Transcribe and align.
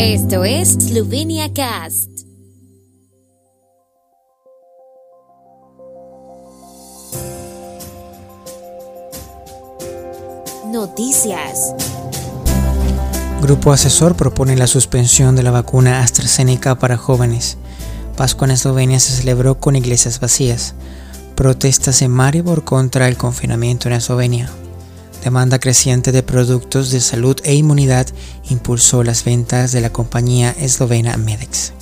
Esto 0.00 0.44
es 0.44 0.68
Slovenia 0.74 1.52
Cast. 1.52 2.08
Noticias. 10.66 11.74
Grupo 13.42 13.72
asesor 13.72 14.14
propone 14.14 14.54
la 14.54 14.68
suspensión 14.68 15.34
de 15.34 15.42
la 15.42 15.50
vacuna 15.50 16.00
AstraZeneca 16.00 16.78
para 16.78 16.96
jóvenes. 16.96 17.56
Pascua 18.16 18.46
en 18.46 18.52
Eslovenia 18.52 19.00
se 19.00 19.10
celebró 19.10 19.58
con 19.58 19.74
iglesias 19.74 20.20
vacías. 20.20 20.76
Protestas 21.34 22.02
en 22.02 22.12
Maribor 22.12 22.62
contra 22.62 23.08
el 23.08 23.16
confinamiento 23.16 23.88
en 23.88 23.94
Eslovenia. 23.94 24.48
Demanda 25.22 25.58
creciente 25.58 26.12
de 26.12 26.22
productos 26.22 26.90
de 26.90 27.00
salud 27.00 27.36
e 27.44 27.54
inmunidad 27.54 28.06
impulsó 28.48 29.02
las 29.02 29.24
ventas 29.24 29.72
de 29.72 29.80
la 29.80 29.90
compañía 29.90 30.54
eslovena 30.58 31.16
Medex. 31.16 31.72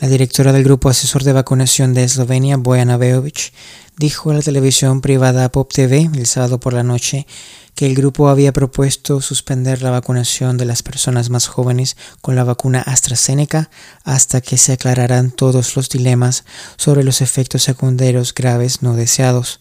La 0.00 0.08
directora 0.08 0.52
del 0.52 0.64
Grupo 0.64 0.88
Asesor 0.88 1.22
de 1.22 1.32
Vacunación 1.32 1.94
de 1.94 2.04
Eslovenia, 2.04 2.56
Bojana 2.56 2.96
Beovic, 2.96 3.52
dijo 3.96 4.30
a 4.30 4.34
la 4.34 4.42
televisión 4.42 5.00
privada 5.00 5.50
Pop 5.50 5.72
TV 5.72 6.10
el 6.14 6.26
sábado 6.26 6.58
por 6.60 6.72
la 6.72 6.82
noche 6.82 7.26
que 7.74 7.86
el 7.86 7.94
grupo 7.94 8.28
había 8.28 8.52
propuesto 8.52 9.20
suspender 9.20 9.82
la 9.82 9.90
vacunación 9.90 10.58
de 10.58 10.64
las 10.64 10.82
personas 10.82 11.30
más 11.30 11.46
jóvenes 11.46 11.96
con 12.20 12.36
la 12.36 12.44
vacuna 12.44 12.80
AstraZeneca 12.80 13.70
hasta 14.04 14.40
que 14.40 14.58
se 14.58 14.72
aclararan 14.72 15.30
todos 15.30 15.76
los 15.76 15.88
dilemas 15.88 16.44
sobre 16.76 17.04
los 17.04 17.20
efectos 17.20 17.62
secundarios 17.62 18.34
graves 18.34 18.82
no 18.82 18.94
deseados. 18.96 19.60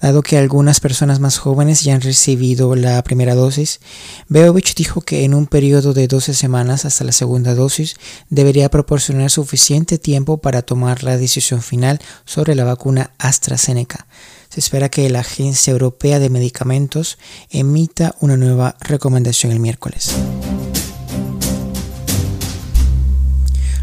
Dado 0.00 0.22
que 0.22 0.38
algunas 0.38 0.78
personas 0.78 1.18
más 1.18 1.38
jóvenes 1.38 1.82
ya 1.82 1.94
han 1.94 2.00
recibido 2.00 2.76
la 2.76 3.02
primera 3.02 3.34
dosis, 3.34 3.80
Beovich 4.28 4.76
dijo 4.76 5.00
que 5.00 5.24
en 5.24 5.34
un 5.34 5.46
periodo 5.46 5.92
de 5.92 6.06
12 6.06 6.34
semanas 6.34 6.84
hasta 6.84 7.04
la 7.04 7.12
segunda 7.12 7.54
dosis 7.54 7.96
debería 8.30 8.70
proporcionar 8.70 9.30
suficiente 9.30 9.98
tiempo 9.98 10.38
para 10.38 10.62
tomar 10.62 11.02
la 11.02 11.16
decisión 11.16 11.62
final 11.62 12.00
sobre 12.24 12.54
la 12.54 12.64
vacuna 12.64 13.10
AstraZeneca. 13.18 14.06
Se 14.48 14.60
espera 14.60 14.88
que 14.88 15.10
la 15.10 15.20
Agencia 15.20 15.72
Europea 15.72 16.20
de 16.20 16.30
Medicamentos 16.30 17.18
emita 17.50 18.14
una 18.20 18.36
nueva 18.36 18.76
recomendación 18.80 19.52
el 19.52 19.60
miércoles. 19.60 20.14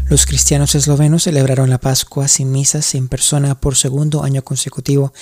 Los 0.08 0.24
cristianos 0.24 0.76
eslovenos 0.76 1.24
celebraron 1.24 1.68
la 1.68 1.78
Pascua 1.78 2.28
sin 2.28 2.52
misas 2.52 2.94
en 2.94 3.08
persona 3.08 3.58
por 3.58 3.74
segundo 3.74 4.22
año 4.22 4.44
consecutivo 4.44 5.12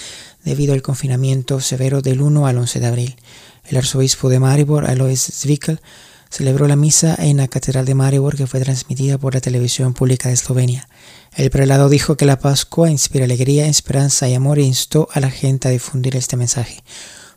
debido 0.44 0.74
al 0.74 0.82
confinamiento 0.82 1.58
severo 1.60 2.02
del 2.02 2.20
1 2.20 2.46
al 2.46 2.58
11 2.58 2.80
de 2.80 2.86
abril. 2.86 3.16
El 3.64 3.78
arzobispo 3.78 4.28
de 4.28 4.40
Maribor, 4.40 4.84
Alois 4.84 5.22
Zwickl, 5.22 5.80
celebró 6.28 6.68
la 6.68 6.76
misa 6.76 7.16
en 7.18 7.38
la 7.38 7.48
Catedral 7.48 7.86
de 7.86 7.94
Maribor 7.94 8.36
que 8.36 8.46
fue 8.46 8.60
transmitida 8.60 9.16
por 9.16 9.32
la 9.32 9.40
televisión 9.40 9.94
pública 9.94 10.28
de 10.28 10.34
Eslovenia. 10.34 10.86
El 11.34 11.48
prelado 11.48 11.88
dijo 11.88 12.18
que 12.18 12.26
la 12.26 12.38
Pascua 12.38 12.90
inspira 12.90 13.24
alegría, 13.24 13.66
esperanza 13.66 14.28
y 14.28 14.34
amor 14.34 14.58
e 14.58 14.64
instó 14.64 15.08
a 15.14 15.20
la 15.20 15.30
gente 15.30 15.68
a 15.68 15.70
difundir 15.70 16.14
este 16.14 16.36
mensaje. 16.36 16.84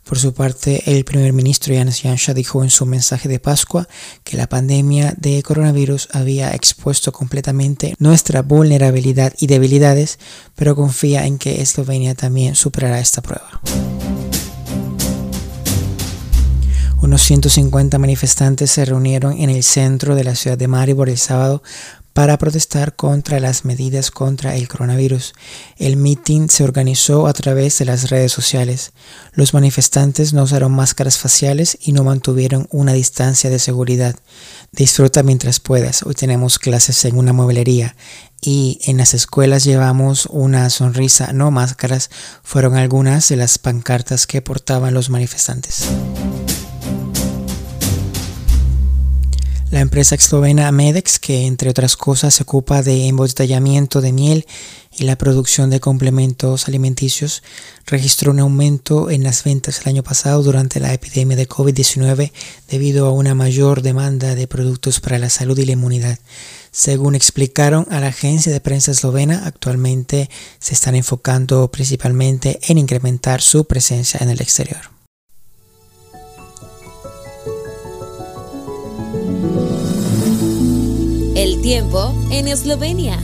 Por 0.08 0.18
su 0.18 0.32
parte, 0.32 0.96
el 0.96 1.04
primer 1.04 1.34
ministro 1.34 1.74
Janis 1.74 2.00
Janša 2.00 2.32
dijo 2.32 2.64
en 2.64 2.70
su 2.70 2.86
mensaje 2.86 3.28
de 3.28 3.40
Pascua 3.40 3.86
que 4.24 4.38
la 4.38 4.46
pandemia 4.46 5.12
de 5.18 5.42
coronavirus 5.42 6.08
había 6.12 6.54
expuesto 6.54 7.12
completamente 7.12 7.94
nuestra 7.98 8.40
vulnerabilidad 8.40 9.34
y 9.38 9.48
debilidades, 9.48 10.18
pero 10.56 10.74
confía 10.74 11.26
en 11.26 11.36
que 11.36 11.60
Eslovenia 11.60 12.14
también 12.14 12.54
superará 12.54 13.00
esta 13.00 13.20
prueba. 13.20 13.60
Unos 17.02 17.22
150 17.24 17.98
manifestantes 17.98 18.70
se 18.70 18.86
reunieron 18.86 19.34
en 19.38 19.50
el 19.50 19.62
centro 19.62 20.14
de 20.14 20.24
la 20.24 20.34
ciudad 20.34 20.56
de 20.56 20.68
Maribor 20.68 21.10
el 21.10 21.18
sábado 21.18 21.62
para 22.18 22.36
protestar 22.36 22.96
contra 22.96 23.38
las 23.38 23.64
medidas 23.64 24.10
contra 24.10 24.56
el 24.56 24.66
coronavirus. 24.66 25.34
El 25.76 25.96
mitin 25.96 26.50
se 26.50 26.64
organizó 26.64 27.28
a 27.28 27.32
través 27.32 27.78
de 27.78 27.84
las 27.84 28.10
redes 28.10 28.32
sociales. 28.32 28.90
Los 29.34 29.54
manifestantes 29.54 30.32
no 30.32 30.42
usaron 30.42 30.72
máscaras 30.72 31.16
faciales 31.16 31.78
y 31.80 31.92
no 31.92 32.02
mantuvieron 32.02 32.66
una 32.72 32.92
distancia 32.92 33.50
de 33.50 33.60
seguridad. 33.60 34.16
Disfruta 34.72 35.22
mientras 35.22 35.60
puedas. 35.60 36.02
Hoy 36.02 36.14
tenemos 36.14 36.58
clases 36.58 37.04
en 37.04 37.16
una 37.16 37.32
mueblería 37.32 37.94
y 38.40 38.80
en 38.82 38.96
las 38.96 39.14
escuelas 39.14 39.62
llevamos 39.62 40.26
una 40.26 40.70
sonrisa, 40.70 41.32
no 41.32 41.52
máscaras, 41.52 42.10
fueron 42.42 42.74
algunas 42.74 43.28
de 43.28 43.36
las 43.36 43.58
pancartas 43.58 44.26
que 44.26 44.42
portaban 44.42 44.92
los 44.92 45.08
manifestantes. 45.08 45.84
La 49.70 49.80
empresa 49.80 50.14
eslovena 50.14 50.72
Medex, 50.72 51.18
que 51.18 51.44
entre 51.44 51.68
otras 51.68 51.94
cosas 51.94 52.32
se 52.32 52.42
ocupa 52.42 52.82
de 52.82 53.06
embotellamiento 53.06 54.00
de 54.00 54.14
miel 54.14 54.46
y 54.96 55.04
la 55.04 55.18
producción 55.18 55.68
de 55.68 55.78
complementos 55.78 56.68
alimenticios, 56.68 57.42
registró 57.84 58.30
un 58.30 58.40
aumento 58.40 59.10
en 59.10 59.22
las 59.24 59.44
ventas 59.44 59.82
el 59.82 59.88
año 59.88 60.02
pasado 60.02 60.42
durante 60.42 60.80
la 60.80 60.94
epidemia 60.94 61.36
de 61.36 61.46
COVID-19 61.46 62.32
debido 62.70 63.06
a 63.06 63.12
una 63.12 63.34
mayor 63.34 63.82
demanda 63.82 64.34
de 64.34 64.46
productos 64.46 65.00
para 65.00 65.18
la 65.18 65.28
salud 65.28 65.58
y 65.58 65.66
la 65.66 65.72
inmunidad. 65.72 66.18
Según 66.70 67.14
explicaron 67.14 67.86
a 67.90 68.00
la 68.00 68.08
agencia 68.08 68.50
de 68.50 68.60
prensa 68.60 68.92
eslovena, 68.92 69.42
actualmente 69.44 70.30
se 70.60 70.72
están 70.72 70.94
enfocando 70.94 71.70
principalmente 71.70 72.58
en 72.68 72.78
incrementar 72.78 73.42
su 73.42 73.66
presencia 73.66 74.18
en 74.22 74.30
el 74.30 74.40
exterior. 74.40 74.97
El 81.38 81.62
tiempo 81.62 82.12
en 82.32 82.48
Eslovenia. 82.48 83.16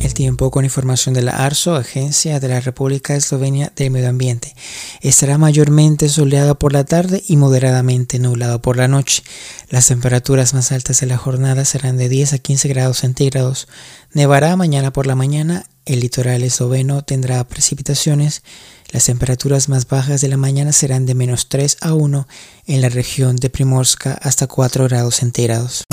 El 0.00 0.12
tiempo 0.12 0.50
con 0.50 0.64
información 0.64 1.14
de 1.14 1.22
la 1.22 1.36
ARSO, 1.36 1.76
Agencia 1.76 2.40
de 2.40 2.48
la 2.48 2.58
República 2.58 3.14
Eslovenia 3.14 3.72
del 3.76 3.92
Medio 3.92 4.08
Ambiente. 4.08 4.56
Estará 5.02 5.38
mayormente 5.38 6.08
soleado 6.08 6.58
por 6.58 6.72
la 6.72 6.82
tarde 6.82 7.22
y 7.28 7.36
moderadamente 7.36 8.18
nublado 8.18 8.60
por 8.60 8.76
la 8.76 8.88
noche. 8.88 9.22
Las 9.70 9.86
temperaturas 9.86 10.52
más 10.52 10.72
altas 10.72 10.98
de 10.98 11.06
la 11.06 11.16
jornada 11.16 11.64
serán 11.64 11.96
de 11.96 12.08
10 12.08 12.32
a 12.32 12.38
15 12.38 12.66
grados 12.66 12.98
centígrados. 12.98 13.68
Nevará 14.12 14.56
mañana 14.56 14.92
por 14.92 15.06
la 15.06 15.14
mañana. 15.14 15.64
El 15.86 16.00
litoral 16.00 16.42
esloveno 16.42 17.04
tendrá 17.04 17.46
precipitaciones. 17.46 18.42
Las 18.90 19.04
temperaturas 19.04 19.68
más 19.68 19.86
bajas 19.86 20.20
de 20.20 20.26
la 20.26 20.36
mañana 20.36 20.72
serán 20.72 21.06
de 21.06 21.14
menos 21.14 21.48
3 21.48 21.76
a 21.82 21.94
1 21.94 22.26
en 22.66 22.80
la 22.80 22.88
región 22.88 23.36
de 23.36 23.48
Primorska 23.48 24.14
hasta 24.14 24.48
4 24.48 24.88
grados 24.88 25.14
centígrados. 25.14 25.84